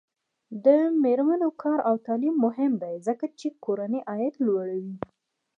د 0.65 0.67
میرمنو 1.03 1.49
کار 1.61 1.79
او 1.89 1.95
تعلیم 2.05 2.35
مهم 2.45 2.71
دی 2.83 2.95
ځکه 3.07 3.25
چې 3.39 3.47
کورنۍ 3.63 4.01
عاید 4.09 4.35
لوړوي. 4.45 4.95